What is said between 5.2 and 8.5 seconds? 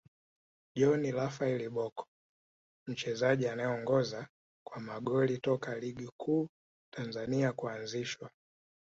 toka ligi kuu Tanzania kuanzishwa